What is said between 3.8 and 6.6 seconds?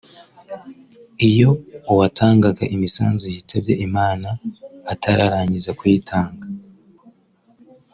Imana atararangiza kuyitanga